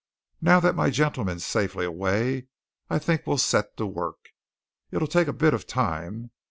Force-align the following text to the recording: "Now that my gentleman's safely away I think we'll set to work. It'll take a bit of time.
"Now 0.41 0.59
that 0.61 0.73
my 0.75 0.89
gentleman's 0.89 1.45
safely 1.45 1.85
away 1.85 2.47
I 2.89 2.97
think 2.97 3.27
we'll 3.27 3.37
set 3.37 3.77
to 3.77 3.85
work. 3.85 4.29
It'll 4.89 5.07
take 5.07 5.27
a 5.27 5.31
bit 5.31 5.53
of 5.53 5.67
time. 5.67 6.31